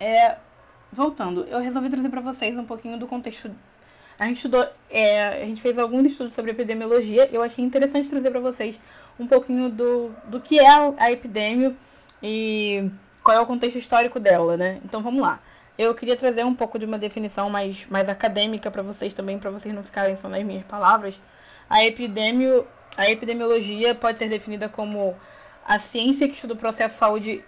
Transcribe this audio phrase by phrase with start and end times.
[0.00, 0.36] é,
[0.92, 3.50] voltando, eu resolvi trazer para vocês um pouquinho do contexto.
[4.18, 7.28] A gente estudou, é, a gente fez alguns estudos sobre epidemiologia.
[7.32, 8.78] Eu achei interessante trazer para vocês
[9.18, 10.66] um pouquinho do, do que é
[10.98, 11.74] a epidemia
[12.22, 12.90] e
[13.22, 14.80] qual é o contexto histórico dela, né?
[14.84, 15.40] Então vamos lá.
[15.78, 19.50] Eu queria trazer um pouco de uma definição mais, mais acadêmica para vocês também, para
[19.50, 21.14] vocês não ficarem só nas minhas palavras.
[21.68, 25.16] A, epidemio, a epidemiologia pode ser definida como
[25.66, 27.44] a ciência que estuda o processo de saúde,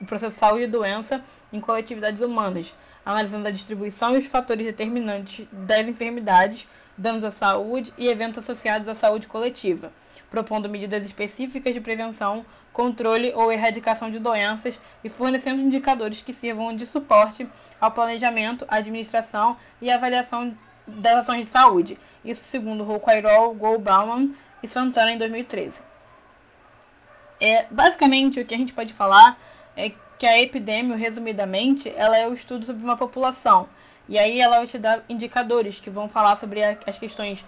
[0.00, 1.22] o processo de saúde e doença
[1.52, 2.72] em coletividades humanas,
[3.04, 6.66] analisando a distribuição e os fatores determinantes das enfermidades,
[6.96, 9.92] danos à saúde e eventos associados à saúde coletiva,
[10.30, 16.74] propondo medidas específicas de prevenção, controle ou erradicação de doenças e fornecendo indicadores que sirvam
[16.74, 17.46] de suporte
[17.80, 21.98] ao planejamento, administração e avaliação das ações de saúde.
[22.24, 25.93] Isso segundo Roucairol, Goldbauman e Santana em 2013.
[27.40, 29.38] É, basicamente, o que a gente pode falar
[29.76, 33.68] é que a epidemia, resumidamente, ela é o estudo sobre uma população.
[34.08, 37.44] E aí ela vai te dar indicadores que vão falar sobre as questões,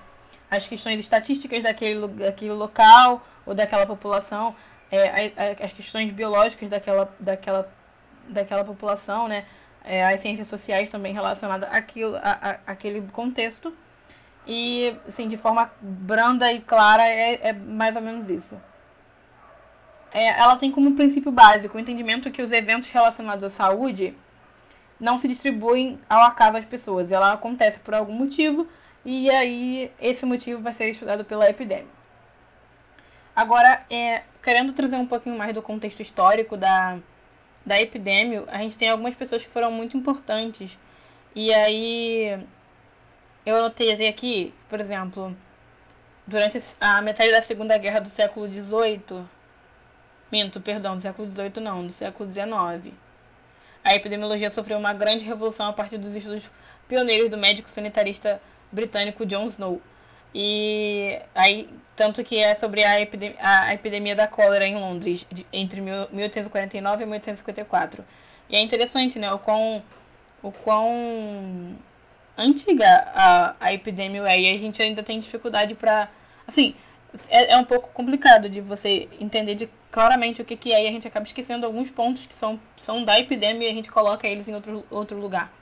[0.50, 4.56] as questões estatísticas daquele, daquele local ou daquela população,
[4.90, 7.72] é, as questões biológicas daquela, daquela,
[8.28, 9.44] daquela população, né?
[9.84, 13.72] É, as ciências sociais também relacionadas àquilo, à, àquele contexto.
[14.44, 18.56] E, assim, de forma branda e clara, é, é mais ou menos isso
[20.16, 24.14] é, ela tem como princípio básico o entendimento que os eventos relacionados à saúde
[24.98, 27.12] não se distribuem ao acaso às pessoas.
[27.12, 28.66] Ela acontece por algum motivo
[29.04, 31.94] e aí esse motivo vai ser estudado pela epidemia.
[33.34, 36.98] Agora, é, querendo trazer um pouquinho mais do contexto histórico da,
[37.66, 40.78] da epidemia, a gente tem algumas pessoas que foram muito importantes.
[41.34, 42.42] E aí,
[43.44, 45.36] eu anotei aqui, por exemplo,
[46.26, 49.35] durante a metade da Segunda Guerra do século XVIII,
[50.30, 52.94] Minto, perdão, do século XVIII não, do século XIX.
[53.84, 56.42] A epidemiologia sofreu uma grande revolução a partir dos estudos
[56.88, 58.40] pioneiros do médico sanitarista
[58.72, 59.80] britânico John Snow.
[60.34, 65.46] E aí, tanto que é sobre a, epidemia, a epidemia da cólera em Londres, de,
[65.52, 68.04] entre 1849 e 1854.
[68.50, 69.82] E é interessante, né, o quão,
[70.42, 71.76] o quão
[72.36, 76.08] antiga a, a epidemia é, e a gente ainda tem dificuldade para
[76.46, 76.74] Assim,
[77.28, 80.88] é, é um pouco complicado de você entender de claramente o que, que é e
[80.88, 84.26] a gente acaba esquecendo alguns pontos que são, são da epidemia e a gente coloca
[84.26, 85.52] eles em outro, outro lugar.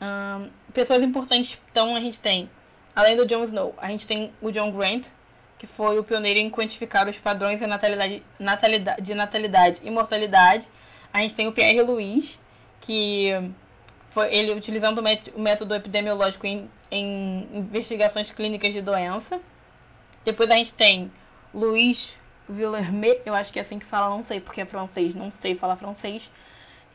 [0.00, 2.50] Um, pessoas importantes, então a gente tem,
[2.94, 5.06] além do Jon Snow, a gente tem o John Grant,
[5.58, 10.68] que foi o pioneiro em quantificar os padrões de natalidade, natalidade, de natalidade e mortalidade.
[11.12, 12.36] A gente tem o Pierre Louis,
[12.80, 13.30] que
[14.10, 15.02] foi ele utilizando
[15.34, 19.40] o método epidemiológico em, em investigações clínicas de doença.
[20.24, 21.10] Depois a gente tem
[21.52, 22.10] Luiz
[22.48, 25.54] Villermé, eu acho que é assim que fala, não sei porque é francês, não sei
[25.54, 26.22] falar francês,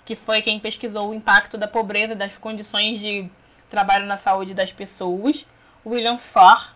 [0.05, 3.29] que foi quem pesquisou o impacto da pobreza das condições de
[3.69, 5.45] trabalho na saúde das pessoas.
[5.85, 6.75] William Farr,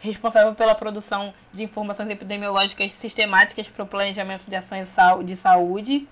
[0.00, 4.88] responsável pela produção de informações epidemiológicas sistemáticas para o planejamento de ações
[5.24, 6.08] de saúde.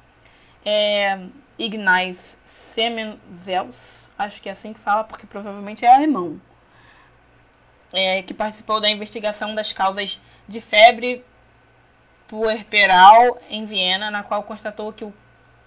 [0.64, 1.18] É,
[1.58, 3.76] Ignaz Semenvels,
[4.18, 6.40] acho que é assim que fala, porque provavelmente é alemão,
[7.94, 11.24] é, que participou da investigação das causas de febre
[12.28, 15.14] puerperal em Viena, na qual constatou que, o,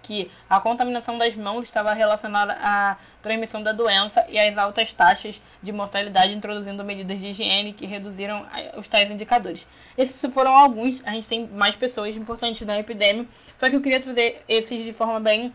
[0.02, 5.42] que a contaminação das mãos estava relacionada à transmissão da doença e às altas taxas
[5.64, 8.46] de mortalidade, introduzindo medidas de higiene que reduziram
[8.76, 9.66] os tais indicadores.
[9.98, 13.26] Esses foram alguns, a gente tem mais pessoas importantes na epidemia,
[13.60, 15.54] só que eu queria trazer esses de forma bem,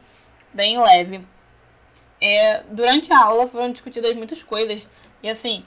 [0.52, 1.20] bem leve.
[2.20, 4.86] É, durante a aula foram discutidas muitas coisas,
[5.22, 5.64] e assim,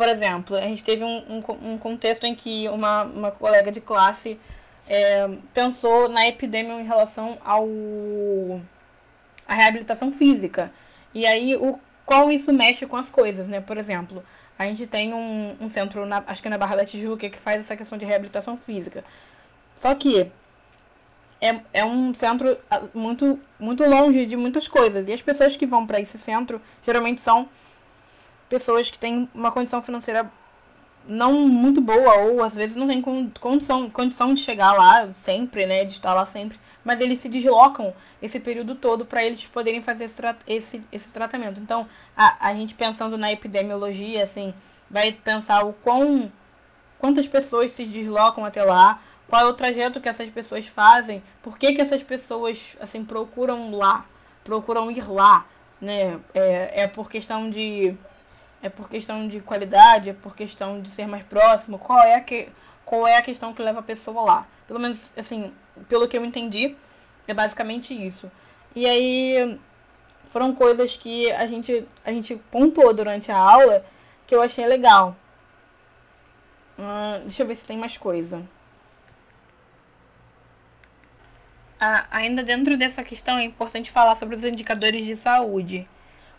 [0.00, 3.82] por exemplo, a gente teve um, um, um contexto em que uma, uma colega de
[3.82, 4.40] classe
[4.88, 7.68] é, pensou na epidemia em relação ao
[9.46, 10.72] a reabilitação física.
[11.12, 13.60] E aí o qual isso mexe com as coisas, né?
[13.60, 14.24] Por exemplo,
[14.58, 17.60] a gente tem um, um centro, na, acho que na Barra da Tijuca, que faz
[17.60, 19.04] essa questão de reabilitação física.
[19.82, 20.32] Só que
[21.42, 25.06] é, é um centro ah, muito, muito longe de muitas coisas.
[25.06, 27.50] E as pessoas que vão para esse centro geralmente são
[28.50, 30.30] pessoas que têm uma condição financeira
[31.06, 33.00] não muito boa, ou às vezes não tem
[33.40, 35.84] condição, condição de chegar lá sempre, né?
[35.84, 36.58] De estar lá sempre.
[36.84, 40.16] Mas eles se deslocam esse período todo para eles poderem fazer esse,
[40.46, 41.60] esse, esse tratamento.
[41.60, 41.86] Então,
[42.16, 44.52] a, a gente pensando na epidemiologia, assim,
[44.90, 46.30] vai pensar o quão
[46.98, 51.56] quantas pessoas se deslocam até lá, qual é o trajeto que essas pessoas fazem, por
[51.56, 54.04] que, que essas pessoas assim procuram lá,
[54.44, 55.46] procuram ir lá,
[55.80, 56.20] né?
[56.34, 57.96] É, é por questão de
[58.62, 61.78] é por questão de qualidade, é por questão de ser mais próximo?
[61.78, 62.48] Qual é a, que,
[62.84, 64.46] qual é a questão que leva a pessoa lá?
[64.66, 65.52] Pelo menos, assim,
[65.88, 66.76] pelo que eu entendi,
[67.26, 68.30] é basicamente isso.
[68.74, 69.58] E aí
[70.32, 73.84] foram coisas que a gente, a gente pontuou durante a aula
[74.26, 75.16] que eu achei legal.
[76.78, 78.42] Uh, deixa eu ver se tem mais coisa.
[81.80, 85.88] Ah, ainda dentro dessa questão é importante falar sobre os indicadores de saúde.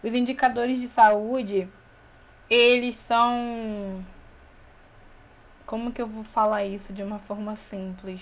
[0.03, 1.68] Os indicadores de saúde,
[2.51, 4.06] eles são.
[5.65, 8.19] Como que eu vou falar isso de uma forma simples?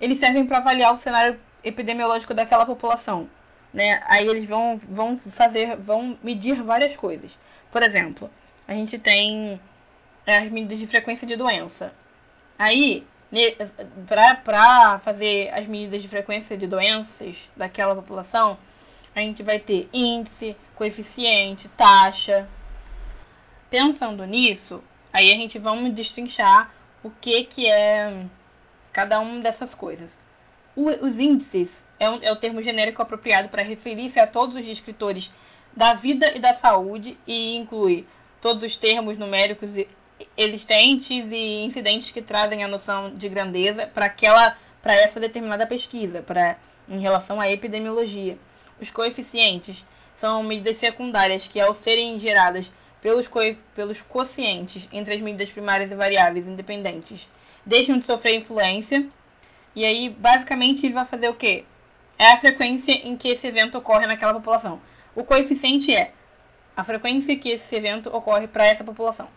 [0.00, 3.28] Eles servem para avaliar o cenário epidemiológico daquela população.
[3.74, 4.00] Né?
[4.06, 7.32] Aí eles vão, vão fazer, vão medir várias coisas.
[7.72, 8.30] Por exemplo,
[8.68, 9.60] a gente tem
[10.24, 11.92] as medidas de frequência de doença.
[12.56, 13.04] Aí,
[14.44, 18.56] para fazer as medidas de frequência de doenças daquela população,
[19.14, 22.48] a gente vai ter índice, coeficiente, taxa.
[23.70, 24.82] Pensando nisso,
[25.12, 26.72] aí a gente vamos destrinchar
[27.02, 28.24] o que, que é
[28.92, 30.10] cada uma dessas coisas.
[30.74, 34.64] O, os índices é, um, é o termo genérico apropriado para referir-se a todos os
[34.64, 35.30] descritores
[35.76, 38.06] da vida e da saúde e inclui
[38.40, 39.70] todos os termos numéricos
[40.36, 46.22] existentes e incidentes que trazem a noção de grandeza para aquela para essa determinada pesquisa,
[46.22, 46.56] para
[46.88, 48.38] em relação à epidemiologia.
[48.80, 49.84] Os coeficientes
[50.20, 53.40] são medidas secundárias que, ao serem geradas pelos, co
[53.74, 57.28] pelos quocientes entre as medidas primárias e variáveis independentes,
[57.64, 59.06] deixam de sofrer influência.
[59.74, 61.64] E aí, basicamente, ele vai fazer o quê?
[62.18, 64.80] É a frequência em que esse evento ocorre naquela população.
[65.14, 66.12] O coeficiente é
[66.76, 69.28] a frequência que esse evento ocorre para essa população.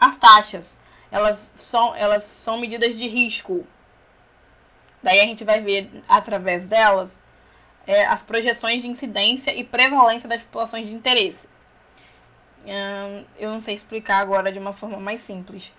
[0.00, 0.76] As taxas,
[1.10, 3.66] elas são, elas são medidas de risco.
[5.02, 7.20] Daí a gente vai ver, através delas,
[7.86, 11.46] é, as projeções de incidência e prevalência das populações de interesse.
[13.38, 15.70] Eu não sei explicar agora de uma forma mais simples.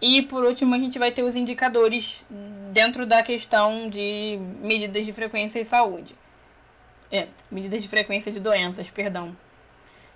[0.00, 2.22] E por último, a gente vai ter os indicadores
[2.72, 6.14] dentro da questão de medidas de frequência e saúde.
[7.10, 9.36] É, medidas de frequência de doenças, perdão.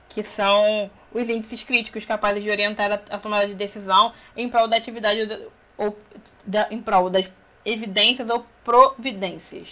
[0.09, 4.69] Que são os índices críticos capazes de orientar a, a tomada de decisão em prol
[4.69, 5.49] da atividade
[5.79, 5.99] ou
[6.45, 7.27] da, em prol das
[7.65, 9.69] evidências ou providências.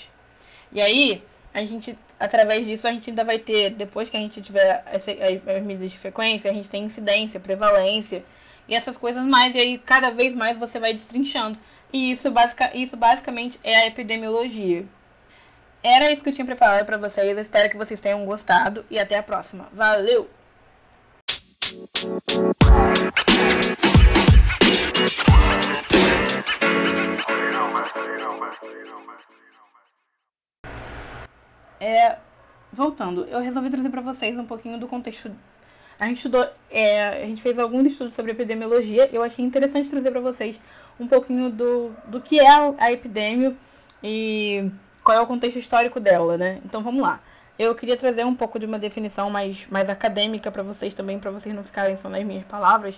[0.72, 1.22] E aí,
[1.52, 5.04] a gente, através disso, a gente ainda vai ter, depois que a gente tiver as,
[5.08, 8.24] as medidas de frequência, a gente tem incidência, prevalência
[8.68, 9.54] e essas coisas mais.
[9.54, 11.58] E aí, cada vez mais você vai destrinchando.
[11.92, 14.84] E isso, basic, isso basicamente é a epidemiologia.
[15.82, 17.36] Era isso que eu tinha preparado para vocês.
[17.36, 19.68] Eu espero que vocês tenham gostado e até a próxima.
[19.72, 20.28] Valeu!
[31.80, 32.16] É,
[32.72, 35.30] voltando, eu resolvi trazer para vocês um pouquinho do contexto.
[35.98, 39.08] A gente estudou, é, a gente fez alguns estudos sobre epidemiologia.
[39.12, 40.58] Eu achei interessante trazer para vocês
[40.98, 43.54] um pouquinho do, do que é a epidemia
[44.02, 44.70] e
[45.02, 46.60] qual é o contexto histórico dela, né?
[46.64, 47.20] Então vamos lá.
[47.58, 51.32] Eu queria trazer um pouco de uma definição mais, mais acadêmica para vocês também, para
[51.32, 52.94] vocês não ficarem só nas minhas palavras.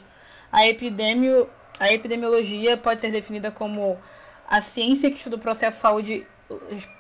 [0.53, 1.49] A, epidemio,
[1.79, 3.99] a epidemiologia pode ser definida como
[4.47, 6.27] a ciência que estuda o processo de saúde,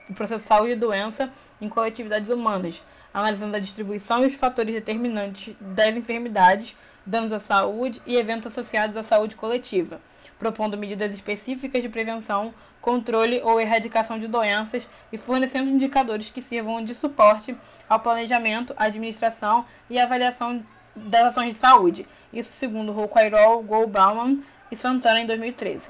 [0.08, 1.30] o processo de saúde e doença
[1.60, 2.80] em coletividades humanas,
[3.12, 6.74] analisando a distribuição e os fatores determinantes das enfermidades,
[7.04, 10.00] danos à saúde e eventos associados à saúde coletiva,
[10.38, 16.82] propondo medidas específicas de prevenção, controle ou erradicação de doenças e fornecendo indicadores que sirvam
[16.84, 17.56] de suporte
[17.88, 22.06] ao planejamento, administração e avaliação das ações de saúde.
[22.32, 25.82] Isso segundo Roucairol, Goldbauman e Santana em 2013.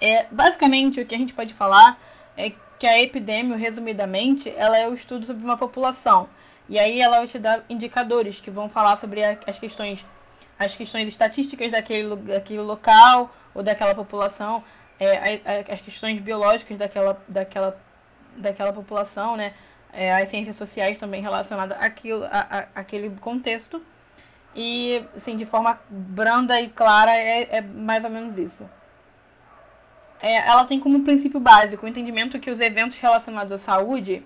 [0.00, 1.96] É, basicamente, o que a gente pode falar
[2.36, 6.28] é que a epidemia, resumidamente, ela é o estudo sobre uma população.
[6.68, 10.04] E aí ela vai te dar indicadores que vão falar sobre as questões,
[10.58, 14.64] as questões estatísticas daquele, daquele local ou daquela população,
[14.98, 15.40] é,
[15.72, 17.80] as questões biológicas daquela, daquela,
[18.36, 19.54] daquela população, né?
[19.92, 23.82] É, as ciências sociais também relacionadas àquilo, à, àquele contexto.
[24.54, 28.68] E, assim, de forma branda e clara, é, é mais ou menos isso
[30.22, 34.22] é, ela tem como princípio básico o entendimento que os eventos relacionados à saúde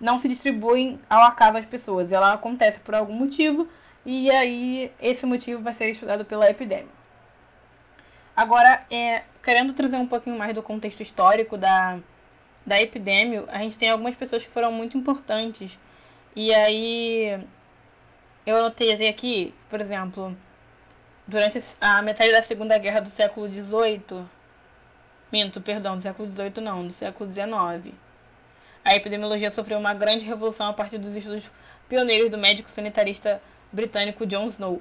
[0.00, 2.10] não se distribuem ao acaso às pessoas.
[2.10, 3.68] Ela acontece por algum motivo
[4.04, 6.92] e aí esse motivo vai ser estudado pela epidemia.
[8.36, 12.00] Agora, é, querendo trazer um pouquinho mais do contexto histórico da,
[12.66, 15.78] da epidemia, a gente tem algumas pessoas que foram muito importantes.
[16.34, 17.40] E aí
[18.44, 20.36] eu anotei aqui, por exemplo,
[21.24, 24.26] durante a metade da Segunda Guerra do século XVIII,
[25.34, 27.92] Minto, perdão, do século XVIII não, do século XIX.
[28.84, 31.42] A epidemiologia sofreu uma grande revolução a partir dos estudos
[31.88, 34.80] pioneiros do médico sanitarista britânico John Snow.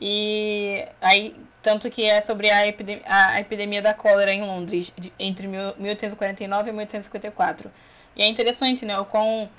[0.00, 5.12] E aí, tanto que é sobre a, epidemia, a epidemia da cólera em Londres, de,
[5.18, 7.70] entre 1849 e 1854.
[8.16, 8.98] E é interessante, né?
[8.98, 9.50] O quão,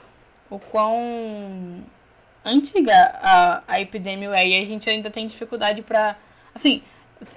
[0.49, 1.83] o quão
[2.43, 4.47] antiga a, a epidemia é.
[4.47, 6.17] E a gente ainda tem dificuldade para
[6.53, 6.83] Assim,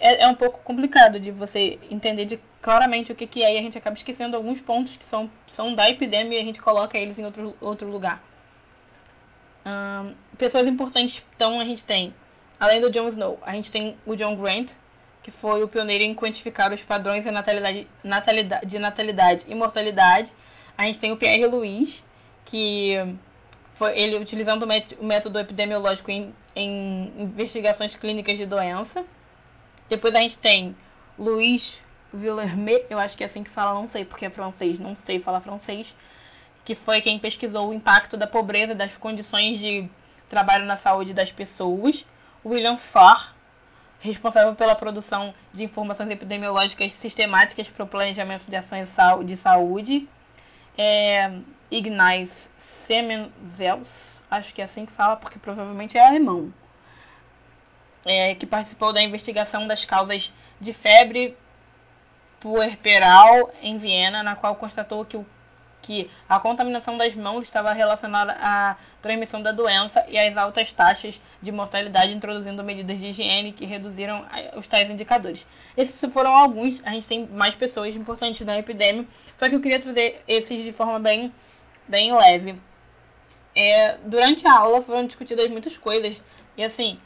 [0.01, 3.59] é, é um pouco complicado de você entender de claramente o que, que é e
[3.59, 6.97] a gente acaba esquecendo alguns pontos que são, são da epidemia e a gente coloca
[6.97, 8.25] eles em outro, outro lugar.
[9.67, 12.15] Um, pessoas importantes, então a gente tem,
[12.59, 14.71] além do Jon Snow, a gente tem o John Grant,
[15.23, 20.33] que foi o pioneiro em quantificar os padrões de natalidade, natalidade, de natalidade e mortalidade.
[20.79, 22.03] A gente tem o Pierre Louis,
[22.47, 22.95] que
[23.75, 24.67] foi ele utilizando
[24.99, 29.05] o método epidemiológico em, em investigações clínicas de doença.
[29.87, 30.75] Depois a gente tem
[31.19, 31.84] Louis
[32.15, 35.21] Villermet, eu acho que é assim que fala, não sei porque é francês, não sei
[35.21, 35.87] falar francês,
[36.65, 39.89] que foi quem pesquisou o impacto da pobreza das condições de
[40.29, 42.05] trabalho na saúde das pessoas.
[42.45, 43.35] William Farr,
[44.01, 48.89] responsável pela produção de informações epidemiológicas sistemáticas para o planejamento de ações
[49.25, 50.09] de saúde.
[50.77, 51.33] É,
[51.71, 52.49] Ignaz
[52.87, 53.89] Semenvels,
[54.31, 56.53] acho que é assim que fala, porque provavelmente é alemão
[58.05, 61.37] é, que participou da investigação das causas de febre
[62.45, 65.25] puerperal em Viena, na qual constatou que, o,
[65.81, 71.19] que a contaminação das mãos estava relacionada à transmissão da doença e às altas taxas
[71.41, 74.27] de mortalidade, introduzindo medidas de higiene que reduziram
[74.59, 75.47] os tais indicadores.
[75.75, 79.07] Esses foram alguns, a gente tem mais pessoas importantes da epidemia,
[79.39, 81.33] só que eu queria trazer esses de forma bem,
[81.89, 82.61] bem leve.
[83.57, 86.21] É, durante a aula foram discutidas muitas coisas,
[86.59, 87.01] e assim,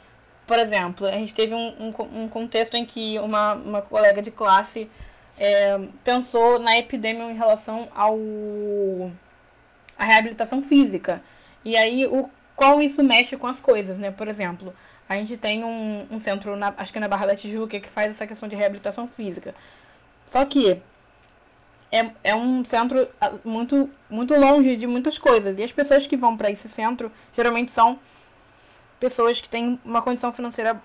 [0.48, 4.32] por exemplo, a gente teve um, um, um contexto em que uma, uma colega de
[4.32, 4.90] classe
[5.38, 8.18] é, pensou na epidemia em relação ao
[9.96, 11.22] a reabilitação física.
[11.64, 14.10] E aí, o qual isso mexe com as coisas, né?
[14.10, 14.74] Por exemplo,
[15.08, 18.10] a gente tem um, um centro, na, acho que na Barra da Tijuca, que faz
[18.10, 19.54] essa questão de reabilitação física.
[20.30, 20.80] Só que
[21.90, 25.58] é, é um centro ah, muito, muito longe de muitas coisas.
[25.58, 27.98] E as pessoas que vão para esse centro geralmente são
[29.00, 30.80] pessoas que têm uma condição financeira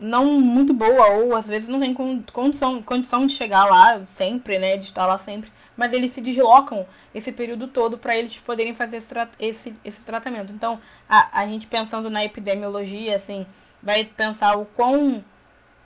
[0.00, 1.94] não muito boa ou às vezes não tem
[2.32, 6.86] condição, condição de chegar lá sempre, né, de estar lá sempre, mas eles se deslocam
[7.14, 10.52] esse período todo para eles poderem fazer esse, esse, esse tratamento.
[10.52, 13.46] Então, a, a gente pensando na epidemiologia, assim,
[13.82, 15.24] vai pensar o quão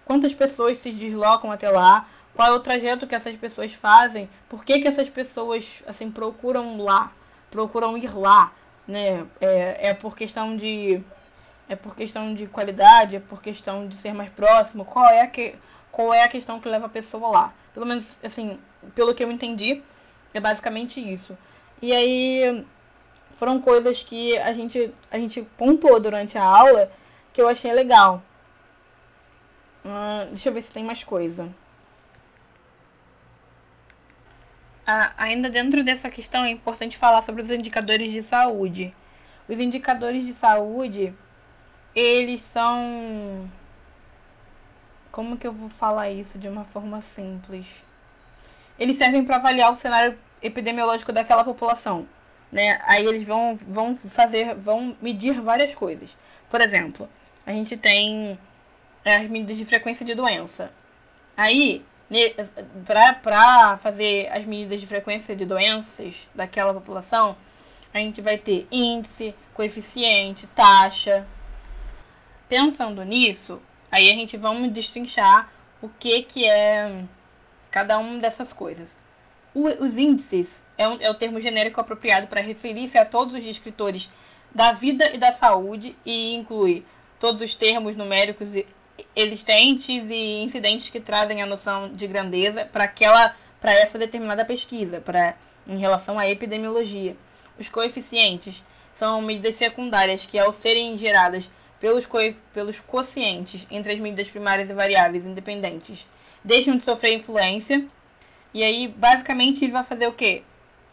[0.05, 4.65] quantas pessoas se deslocam até lá, qual é o trajeto que essas pessoas fazem, por
[4.65, 7.13] que, que essas pessoas assim procuram lá,
[7.51, 8.53] procuram ir lá,
[8.87, 9.25] né?
[9.41, 11.01] É, é por questão de
[11.69, 14.85] é por questão de qualidade, é por questão de ser mais próximo?
[14.85, 15.55] Qual é a, que,
[15.91, 17.55] qual é a questão que leva a pessoa lá?
[17.73, 18.59] Pelo menos, assim,
[18.95, 19.83] pelo que eu entendi,
[20.33, 21.37] é basicamente isso.
[21.81, 22.65] E aí
[23.39, 26.91] foram coisas que a gente, a gente pontuou durante a aula
[27.33, 28.23] que eu achei legal.
[29.85, 31.49] Uh, deixa eu ver se tem mais coisa.
[34.87, 38.95] Ah, ainda dentro dessa questão é importante falar sobre os indicadores de saúde.
[39.49, 41.15] Os indicadores de saúde
[41.95, 43.49] eles são.
[45.13, 47.67] Como que eu vou falar isso de uma forma simples?
[48.79, 52.07] Eles servem para avaliar o cenário epidemiológico daquela população.
[52.51, 52.81] Né?
[52.85, 56.11] Aí eles vão, vão fazer, vão medir várias coisas.
[56.51, 57.09] Por exemplo,
[57.47, 58.39] a gente tem
[59.05, 60.73] as medidas de frequência de doença.
[61.37, 61.85] Aí,
[63.23, 67.37] para fazer as medidas de frequência de doenças daquela população,
[67.93, 71.27] a gente vai ter índice, coeficiente, taxa,
[72.49, 73.61] Pensando nisso,
[73.91, 77.05] aí a gente vamos destrinchar o que, que é
[77.71, 78.89] cada uma dessas coisas.
[79.55, 83.43] O, os índices é, um, é o termo genérico apropriado para referir-se a todos os
[83.43, 84.11] descritores
[84.55, 86.85] da vida e da saúde e inclui
[87.19, 88.49] todos os termos numéricos
[89.17, 95.01] existentes e incidentes que trazem a noção de grandeza para aquela para essa determinada pesquisa,
[95.01, 95.35] para
[95.67, 97.17] em relação à epidemiologia.
[97.59, 98.63] Os coeficientes
[98.99, 101.49] são medidas secundárias que ao serem geradas
[101.81, 102.19] pelos, co
[102.53, 106.07] pelos quocientes entre as medidas primárias e variáveis independentes
[106.45, 107.87] deixam de sofrer influência.
[108.53, 110.43] E aí, basicamente, ele vai fazer o quê?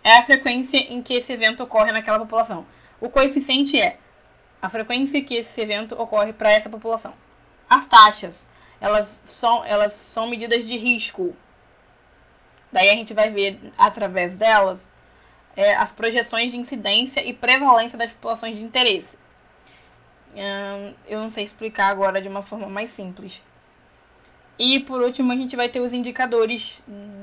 [0.03, 2.65] É a frequência em que esse evento ocorre naquela população.
[2.99, 3.97] O coeficiente é
[4.61, 7.13] a frequência que esse evento ocorre para essa população.
[7.69, 8.45] As taxas,
[8.79, 11.35] elas são, elas são medidas de risco.
[12.71, 14.89] Daí a gente vai ver, através delas,
[15.55, 19.20] é, as projeções de incidência e prevalência das populações de interesse
[21.07, 23.41] eu não sei explicar agora de uma forma mais simples.
[24.57, 26.79] E por último, a gente vai ter os indicadores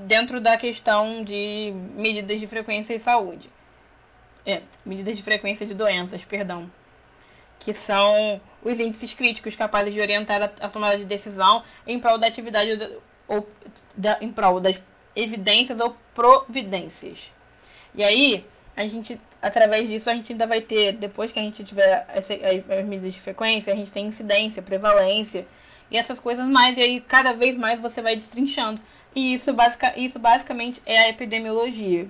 [0.07, 3.49] dentro da questão de medidas de frequência e saúde.
[4.45, 6.71] É, medidas de frequência de doenças, perdão.
[7.61, 12.19] Que são os índices críticos capazes de orientar a, a tomada de decisão em prol
[12.19, 12.99] da atividade
[13.29, 13.49] ou
[13.97, 14.77] da, em prol das
[15.15, 17.19] evidências ou providências.
[17.95, 18.45] E aí,
[18.77, 22.27] a gente, através disso, a gente ainda vai ter, depois que a gente tiver as,
[22.31, 25.47] as medidas de frequência, a gente tem incidência, prevalência
[25.91, 26.77] e essas coisas mais.
[26.77, 28.81] E aí, cada vez mais você vai destrinchando.
[29.15, 32.09] E isso, basic, isso basicamente é a epidemiologia.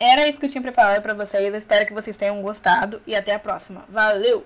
[0.00, 1.52] Era isso que eu tinha preparado para vocês.
[1.52, 3.84] Eu espero que vocês tenham gostado e até a próxima.
[3.88, 4.44] Valeu!